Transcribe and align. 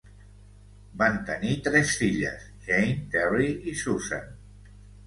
Van 1.01 1.19
tenir 1.27 1.53
tres 1.69 1.93
filles: 2.01 2.49
Jane, 2.69 2.99
Terry 3.17 3.53
i 3.75 3.79
Susan. 3.85 4.31